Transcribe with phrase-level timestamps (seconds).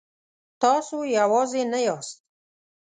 [0.61, 2.17] تاسو یوازې نه یاست.